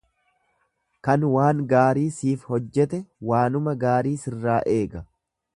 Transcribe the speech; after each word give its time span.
Kan 1.07 1.25
waan 1.33 1.59
gaarii 1.75 2.07
siif 2.21 2.47
hojjete 2.53 3.01
waanuma 3.33 3.79
gaarii 3.87 4.19
sirraa 4.27 4.61
eega. 4.79 5.09